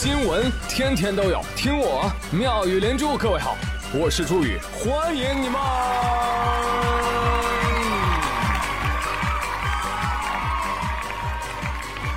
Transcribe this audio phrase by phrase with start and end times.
[0.00, 3.18] 新闻天天都有，听我妙语连珠。
[3.18, 3.56] 各位好，
[3.92, 5.60] 我是朱宇，欢迎你们！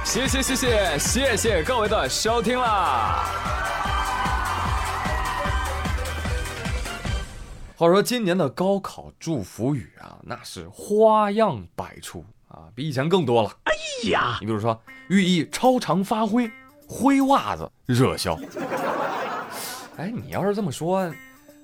[0.05, 3.25] 谢谢谢谢谢谢各位的收听啦！
[7.75, 13.49] 话说今年的高考祝福语啊，那是花样百出啊，比以前更多了。
[13.63, 13.73] 哎
[14.11, 16.47] 呀，你比如说寓意超常发挥，
[16.91, 18.37] 灰袜子热销。
[19.95, 21.09] 哎，你要是这么说，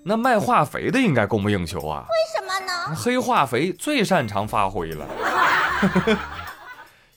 [0.04, 2.06] 那卖化肥的应该供不应求啊。
[2.08, 2.96] 为什么呢？
[2.96, 5.06] 黑化肥最擅长发挥了。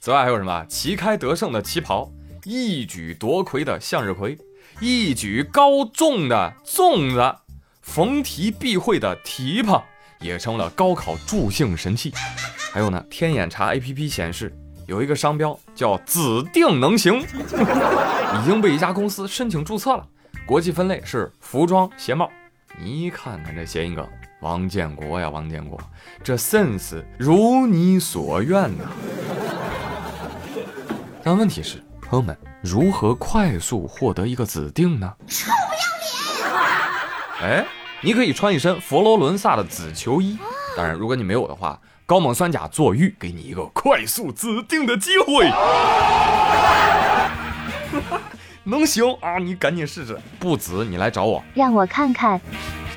[0.00, 0.66] 此外还有什么？
[0.68, 2.10] 旗开得胜的旗袍，
[2.42, 4.36] 一举夺魁的向日葵，
[4.80, 7.36] 一举高中的粽子，
[7.80, 9.84] 逢题必会的提帕，
[10.18, 12.12] 也成了高考助兴神器。
[12.72, 14.52] 还有呢，天眼查 APP 显示
[14.90, 16.20] 有一个商标叫“指
[16.52, 20.04] 定能行 ”，已经被一家公司申请注册了，
[20.44, 22.28] 国际分类是服装鞋帽。
[22.76, 24.04] 你看看这谐音梗，
[24.40, 25.80] 王建国呀，王建国，
[26.24, 28.84] 这 sense 如你所愿呐。
[31.22, 35.14] 但问题是，朋友们，如何快速获得一个指定呢？
[35.28, 36.48] 臭不要
[37.38, 37.60] 脸！
[37.60, 37.66] 哎，
[38.02, 40.36] 你可以穿一身佛罗伦萨的紫球衣。
[40.76, 41.80] 当然，如果你没有的话，
[42.10, 45.46] 高锰酸钾坐浴给你一个快速指定的机会。
[48.64, 49.38] 能行啊？
[49.38, 50.18] 你赶紧试试。
[50.40, 51.40] 不紫，你来找我。
[51.54, 52.40] 让我看看。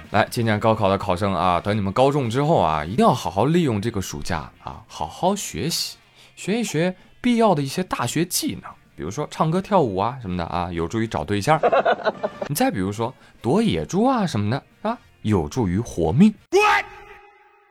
[0.09, 5.97] 来，今年高考的考生啊，等你们高中之后啊，一定要好好利用这个暑假啊，好好学习，
[6.35, 6.95] 学一学。
[7.21, 11.59] 必要的一些大学技能，比如说唱歌跳舞啊什么的啊，有助于找对象。
[12.49, 16.33] 你再比如说躲野猪啊什么的啊，有助于活命。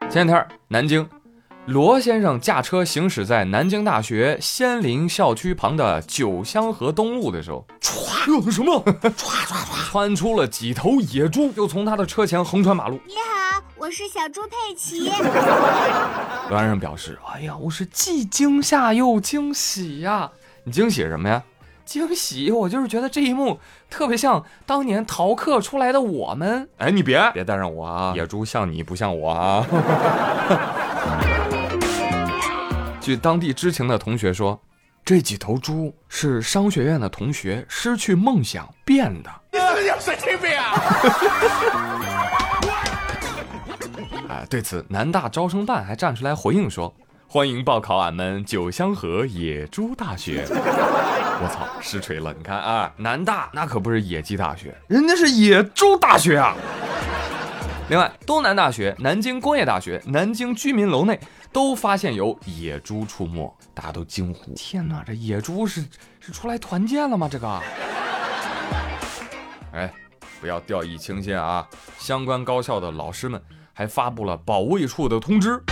[0.08, 1.04] 前两天南京，
[1.66, 8.82] 罗先生驾车行驶在南京大学仙林校区旁的九香河东路的时候，唰，什么？
[8.84, 12.98] 唰唰唰，窜出了几头野猪，就从他的车前横穿马路。
[13.06, 15.08] 你好，我是小猪佩奇。
[16.50, 20.32] 罗先生表示：“哎呀，我是既惊吓又惊喜呀！
[20.64, 21.44] 你惊喜什么呀？
[21.84, 26.68] 惊喜，我就是觉得这一幕特别像当年逃课出来的我们。
[26.78, 28.12] 哎，你别别带上我啊！
[28.18, 29.64] 野猪像你不像我啊！”
[33.02, 34.62] 据当地知情的同学说，
[35.04, 39.30] 这几头猪是商学院的同学失去梦想变的。
[39.50, 39.58] 你
[39.88, 40.80] 有神经病啊！
[44.30, 46.94] 啊，对此，南大招生办还站出来回应说
[47.26, 52.32] ：“欢迎报考俺们九香河野猪大学。”我操，实锤了！
[52.38, 56.54] 你看啊，南大那可不是野鸡大学，人家是野猪大学啊！
[57.90, 61.18] 另外，东南大学、南京工业大学、南京居民楼内
[61.52, 65.84] 都发现有野猪出没，大家都惊呼：“天哪，这野猪是
[66.18, 67.60] 是出来团建了吗？”这个，
[69.72, 69.92] 哎，
[70.40, 71.68] 不要掉以轻心啊！
[71.98, 73.40] 相关高校的老师们
[73.74, 75.62] 还发布了保卫处的通知：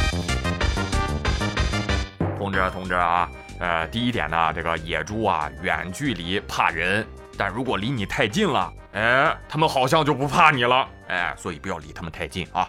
[2.36, 3.30] 通知通知啊！
[3.58, 7.06] 呃，第一点呢，这个野猪啊，远距离怕人，
[7.38, 12.68] 但如果离你太近了，哎，他们好像就不怕你了，哎，所以不要离他们太近啊。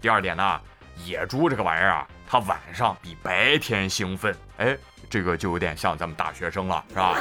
[0.00, 0.60] 第二点呢，
[1.04, 4.76] 野猪这个玩意儿啊，它晚上比白天兴奋，哎，
[5.10, 7.16] 这个就有点像咱们大学生了，是吧？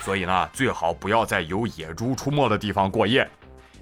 [0.00, 3.28] 所以呢，最好不要在有野猪出没的地方过夜。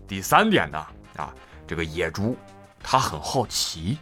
[0.07, 0.87] 第三点呢，
[1.17, 1.33] 啊，
[1.67, 2.37] 这个野猪
[2.83, 3.99] 它很好奇，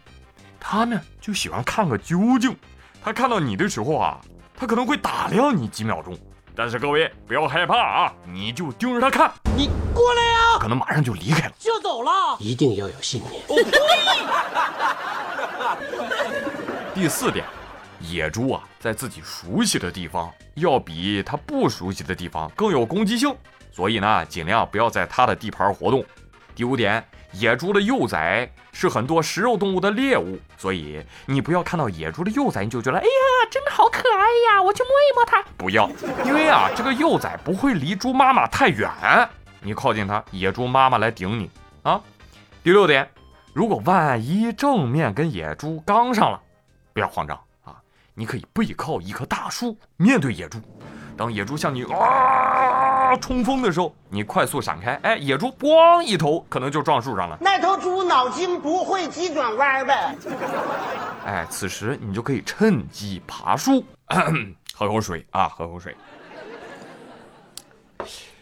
[0.61, 2.57] 它呢就喜欢看个究竟。
[3.05, 4.21] 它看到你的时候啊，
[4.57, 6.17] 它可能会打量你几秒钟，
[6.55, 13.43] 但是各位不要害怕啊，你就盯着它看，你过来呀，可能马上就离开了，就走了，一定要有信念。
[16.95, 17.45] 第四点，
[18.01, 23.35] 野猪啊，在自己熟悉的地方，要比它不熟悉的地方更有攻击性，
[23.71, 26.05] 所以呢，尽量不要在它的地盘活动。
[26.55, 27.05] 第五点。
[27.35, 34.21] 野猪的幼崽是很多食肉动物的猎物，所以你不要看到野猪的幼崽你就觉得，哎呀，真的好可爱
[34.51, 35.43] 呀，我去摸一摸它。
[35.57, 35.89] 不要，
[36.27, 38.91] 因为啊，这个幼崽不会离猪妈妈太远，
[39.63, 41.51] 你靠近它，野猪妈妈来顶你
[41.85, 41.99] 啊。
[42.63, 43.09] 第六点，
[43.55, 46.39] 如果万一正面跟野猪刚上了，
[46.93, 47.77] 不要慌张啊，
[48.15, 50.59] 你可以背靠一棵大树，面对野猪。
[51.17, 57.37] 当野猪向你啊冲锋的时候，你快速闪开，哎，野猪咣一头可能就撞树上了。
[57.41, 60.17] 那头猪脑筋不会急转弯呗？
[61.27, 63.85] 哎，此时你就可以趁机爬树，
[64.75, 65.95] 喝口水啊，喝口水。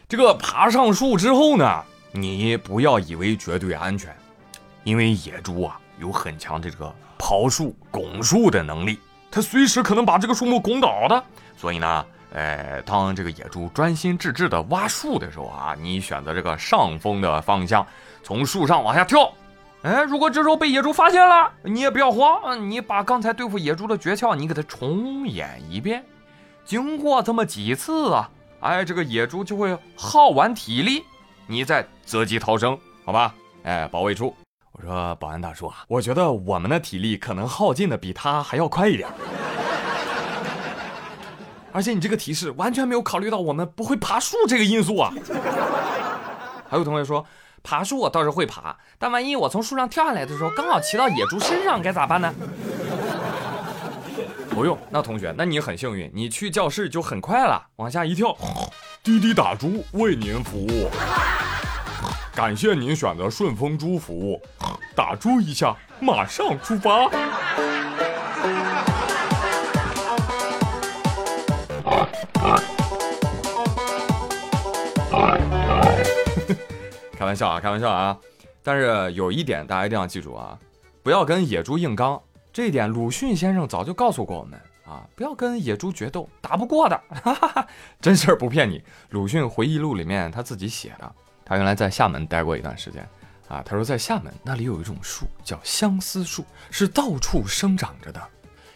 [0.09, 1.83] 这个爬上树之后呢，
[2.13, 4.17] 你不要以为绝对安全，
[4.85, 8.99] 因为野猪啊有很强的这个刨树、拱树的能力，
[9.31, 11.23] 它随时可能把这个树木拱倒的，
[11.57, 12.05] 所以呢。
[12.33, 17.85] 哎，当这个野猪专心致志的挖树的时候啊，你选择这个上风的方向，
[18.23, 19.33] 从树上往下跳。
[19.83, 26.05] 哎，如果这时候被野猪发现了，你也不要慌，你把刚才对付野猪的诀窍，你给它重演一遍。
[26.65, 28.31] 经过这么几次啊，
[28.61, 31.03] 哎，这个野猪就会耗完体力，
[31.49, 33.35] 你再择机逃生，好吧？
[33.65, 34.33] 哎，保卫处，
[34.83, 39.07] 我说保安大叔啊，我觉得我们的体力可能耗尽的比他还要快一点。
[41.73, 45.13] 而且你这个提示完全没有考虑到我们不会爬树这个因素啊！
[46.69, 47.25] 还有同学说，
[47.63, 52.33] 爬树我倒是会爬，但万一我从树上跳下来的时候，刚好骑到野猪身上，该咋办呢？
[54.49, 58.35] 不用，那同学，那你很幸运，你去教室就很快了，往下一跳，
[59.03, 60.89] 滴滴打猪为您服务，
[62.35, 64.41] 感谢您选择顺丰猪服务，
[64.95, 67.11] 打猪一下，马上出发。
[77.13, 78.17] 开玩笑啊，开玩笑啊！
[78.63, 80.59] 但是有一点大家一定要记住啊，
[81.03, 82.21] 不要跟野猪硬刚。
[82.53, 86.99] 这一点鲁迅先生早就告诉过我们啊，不要跟野猪决斗，打不过的。
[87.23, 87.67] 哈哈哈，
[88.01, 91.13] 真事儿不骗你，鲁迅回忆录里面他自己写的。
[91.51, 93.05] 他原来在厦门待过一段时间
[93.49, 98.23] 啊，他说在厦门那里有一种树叫相思树，是到处生长着的。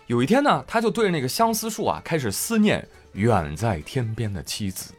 [0.08, 4.92] 有一天呢，他就对着那个相思树啊，开始思念远在天边的妻子。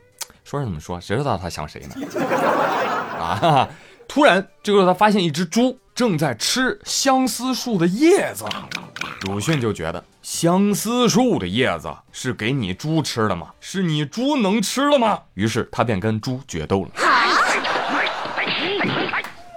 [0.45, 1.95] 说是怎么说，谁知道他想谁呢？
[3.19, 3.67] 啊！
[4.07, 8.45] 突然，这个时候他发现一只猪正在吃相思树的叶子。
[9.23, 13.51] 鲁迅就觉得，相思树的叶子是给你猪吃的吗？
[13.59, 15.23] 是你猪能吃了吗？
[15.33, 16.91] 于是他便跟猪决斗了。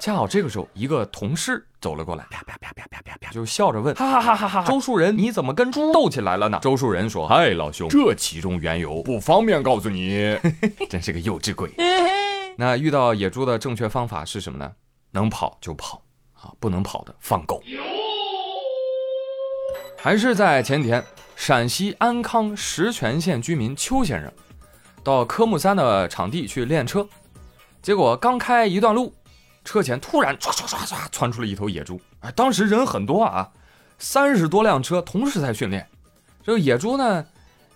[0.00, 10.38] 恰好这个时候，一个同事走了过来，啪啪啪啪啪啪啪，就笑着问：“哈哈哈哈哈，周树人，你怎么跟猪斗起来了呢？”周树人说：“嗨，老兄，这其中缘由不方便告诉你。
[10.88, 11.72] ”真是个幼稚鬼。
[12.56, 14.70] 那遇到野猪的正确方法是什么呢？
[15.10, 16.00] 能跑就跑，
[16.34, 17.60] 啊，不能跑的放狗。
[19.96, 21.04] 还是在前几天，
[21.34, 24.32] 陕西安康石泉县居民邱先生，
[25.02, 27.06] 到科目三的场地去练车，
[27.82, 29.12] 结果刚开一段路。
[29.68, 33.46] 车前突然唰唰唰唰窜出了一头野猪，哎，当时人很多啊，
[33.98, 35.86] 三十多辆车同时在训练，
[36.42, 37.22] 这个野猪呢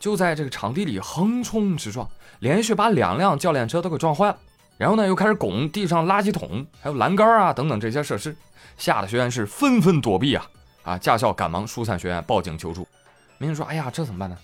[0.01, 2.09] 就在这个场地里横冲直撞，
[2.39, 4.39] 连续把两辆教练车都给撞坏了，
[4.79, 8.35] 然后呢又开始拱地上垃圾桶，还有栏杆啊等等这些设施，
[8.79, 10.47] 吓得学员是纷纷躲避啊
[10.85, 10.97] 啊！
[10.97, 12.89] 驾校赶忙疏散学员，报警求助。
[13.37, 14.39] 民警说：“哎呀，这怎么办呢？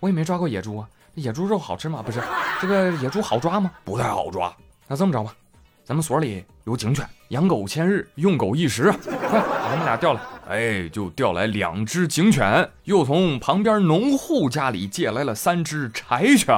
[0.00, 2.02] 我也没抓过野猪啊，野猪肉好吃吗？
[2.04, 2.20] 不是，
[2.60, 3.70] 这个野猪好抓吗？
[3.84, 4.52] 不太好抓。
[4.88, 5.32] 那这么着吧。”
[5.90, 10.20] 咱们所里有警犬，养狗千日，用狗一时， 快把他们俩调来！
[10.48, 16.56] 哎，就调来两只警犬，又从旁边农户家里借来了三只柴犬，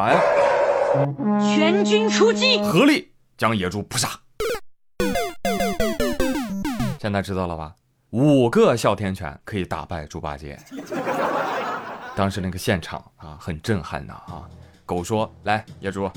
[1.41, 4.11] 全军出击，合力将野猪扑杀。
[7.01, 7.75] 现在知道了吧？
[8.11, 10.61] 五个哮天犬可以打败猪八戒。
[12.15, 14.45] 当时那个现场啊，很震撼的啊！
[14.85, 16.11] 狗说：“来，野猪，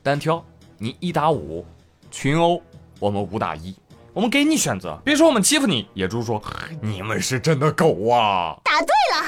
[0.00, 0.40] 单挑，
[0.78, 1.66] 你一打五。”
[2.12, 2.62] 群殴，
[3.00, 3.74] 我们五打一，
[4.12, 5.88] 我们给你选择，别说我们欺负你。
[5.94, 6.40] 野猪说
[6.82, 9.24] ：“你们是真的狗啊！”答对了。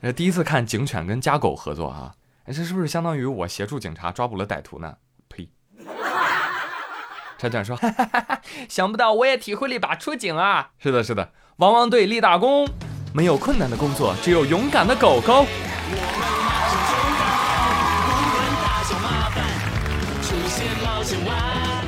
[0.00, 2.14] 这第一次看警犬跟家狗合作啊，
[2.46, 4.94] 这是不是相当于我协助警察抓捕了歹徒呢？
[5.28, 5.50] 呸！
[7.36, 7.76] 柴犬说
[8.70, 12.68] ：“想不到我也体会了一把出警啊！”是的，是的，汪汪队立大功，
[13.12, 15.44] 没有困难的工作，只有勇敢的狗狗。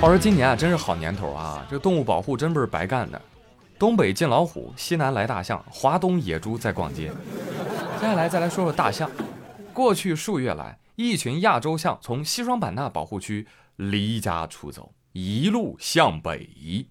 [0.03, 1.65] 话说今年啊，真是好年头啊！
[1.71, 3.23] 这动物保护真不是白干的。
[3.79, 7.13] 东北进老虎，西南来大象，华东野猪在逛街。
[8.01, 9.09] 接下来再来说说大象。
[9.73, 16.85] 过去数月来，一群亚洲象从西双版纳保护区离家出走，一路向北，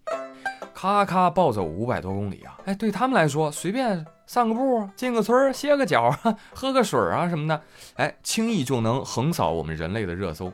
[0.73, 2.57] 咔咔暴走五百多公里啊！
[2.63, 6.09] 哎，对他们来说，随便散个步，进个村歇个脚，
[6.55, 7.61] 喝个水啊什么的，
[7.95, 10.49] 哎，轻易就能横扫我们人类的热搜。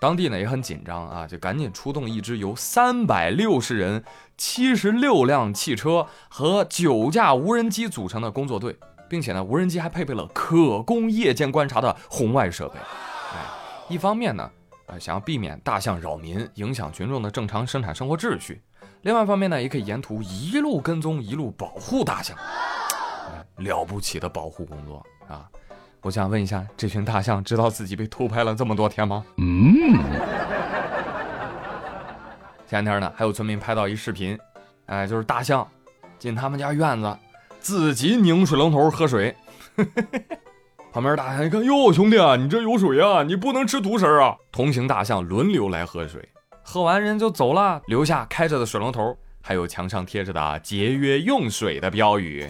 [0.00, 4.02] 当地呢也很紧张啊，就赶紧出动一支由三百六十人、
[4.38, 8.74] 七十六辆汽车和九架无人机组成的工作队，
[9.10, 12.78] 并且呢，无人机还配备了可供夜间观察的红外设备。
[12.78, 13.44] 哎，
[13.90, 14.50] 一方面呢，
[14.86, 18.54] 呃，想要避免大象扰民，影响群众的正常生产生活秩序；
[19.02, 22.34] 另外一方面呢，也可以沿途一路跟踪，一路保护大象。
[23.56, 25.46] 了不起的保护工作啊！
[26.02, 29.24] 我想问一下，这群大象知道自己被偷拍了这么多天吗？
[29.36, 29.98] 嗯。
[32.66, 34.38] 前天呢，还有村民拍到一视频，
[34.86, 35.66] 哎，就是大象
[36.18, 37.16] 进他们家院子，
[37.58, 39.34] 自己拧水龙头喝水。
[40.92, 44.36] 旁边大象一看，哟，兄弟啊，你这有水啊，你不能吃独食啊！
[44.50, 46.28] 同行大象轮流来喝水，
[46.62, 52.48] 喝完人就走了，留下开着的水龙头，还有墙上贴着的节约用水的标语。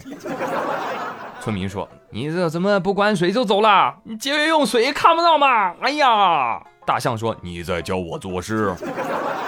[1.41, 3.97] 村民说：“你这怎么不关水就走了？
[4.03, 8.73] 你节约用水看不到吗？”哎呀，大象说：“你在教我做事。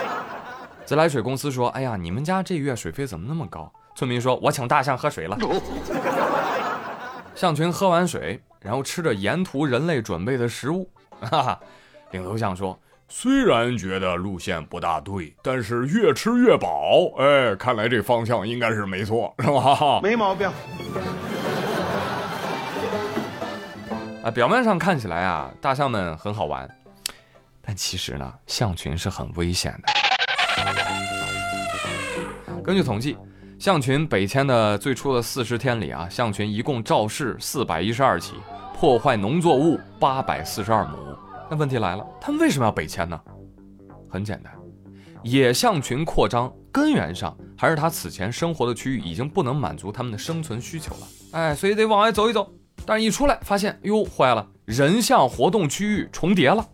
[0.84, 5.38] ”自来水公司说：“哎呀，你们家这月水费怎么那么高？”村民说：“我请大象喝水了。”
[7.34, 8.42] 象群喝完水。
[8.60, 10.88] 然后吃着沿途人类准备的食物，
[11.20, 11.60] 哈哈。
[12.12, 17.12] 领头象说：“虽然觉得路线不大对，但是越吃越饱。
[17.18, 20.00] 哎，看来这方向应该是没错，是吧？
[20.02, 20.50] 没毛病。
[24.24, 26.66] 啊，表面上看起来啊，大象们很好玩，
[27.60, 29.92] 但其实呢，象群是很危险的。
[32.62, 33.16] 根据统计。
[33.56, 38.34] 象群北迁的最初的四十天里啊，象群一共肇事四百一十二起，
[38.76, 40.98] 破坏农作物八百四十二亩。
[41.48, 43.18] 那问题来了，他们为什么要北迁呢？
[44.10, 44.52] 很简单，
[45.22, 51.06] 野象群扩张根源上还是他此前生活的区域已经不能满足他们的生存需求了。
[51.32, 52.52] 哎，所以得往外走一走。
[52.86, 56.68] 但是一出来发现，哟，坏了，人像活动区域重叠了。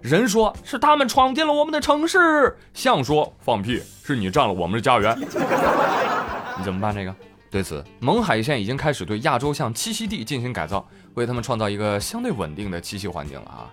[0.00, 5.16] 人说是他们闯进了我们的城市，象说放屁，是你占了我们的家园。
[6.58, 6.94] 你怎么办？
[6.94, 7.14] 这个
[7.50, 13.70] 对此，勐海县已经开始对亚洲象栖息地进行改造，为他们创造一个相对稳定的栖息环境了啊！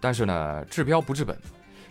[0.00, 1.38] 但是呢，治标不治本，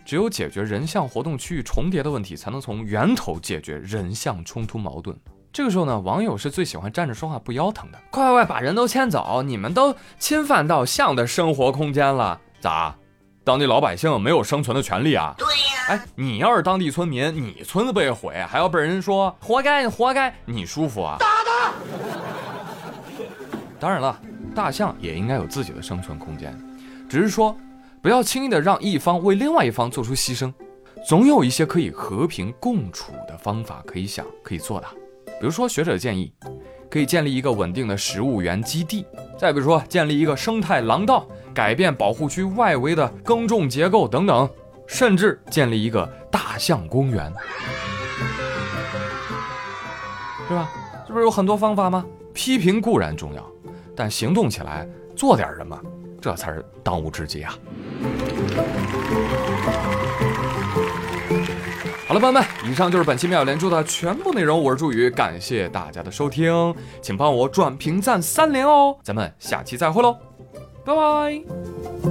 [0.03, 5.15] 只有解决人象活动区域重叠的问题，才能从源头解决人象冲突矛盾。
[5.51, 9.41] 这个时候呢，网友是最喜欢站着说话不腰疼的，快快快，把人都牵走！
[9.43, 12.95] 你们都侵犯到象的生活空间了，咋？
[13.43, 15.33] 当地老百姓没有生存的权利啊！
[15.37, 21.17] 对呀，哎，你要是当地村民，你村子被毁，还要被人说活该，你活该，你舒服啊？
[21.19, 21.73] 打他！
[23.79, 24.19] 当然了，
[24.53, 26.55] 大象也应该有自己的生存空间，
[27.09, 27.57] 只是说
[28.03, 30.53] 不要轻易的让一方为另外一方做出牺牲，
[31.07, 34.87] 总有一些可以和平共处的方法可以想可以做的。
[35.39, 36.33] 比如说，学者建议
[36.89, 39.05] 可以建立一个稳定的食物源基地，
[39.37, 41.25] 再比如说建立一个生态廊道。
[41.51, 44.47] 改变保护区外围的耕种结构等等，
[44.87, 47.33] 甚至建立一个大象公园，
[50.47, 50.69] 是吧？
[51.05, 52.05] 这不是有很多方法吗？
[52.33, 53.45] 批评固然重要，
[53.93, 55.77] 但行动起来做点什么，
[56.21, 57.53] 这才是当务之急啊！
[62.09, 64.59] 好了，朋友们，以上就是本期妙连珠的全部内容。
[64.59, 66.73] 我是朱宇，感谢大家的收听，
[67.03, 68.97] 请帮我转评赞三连哦！
[69.03, 70.17] 咱们下期再会喽！
[70.83, 72.08] 拜拜。